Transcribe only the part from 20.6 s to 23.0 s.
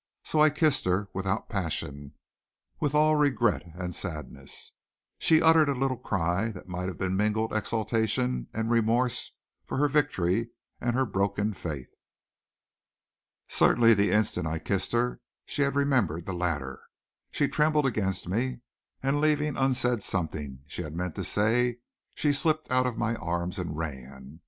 she had meant to say, she slipped out of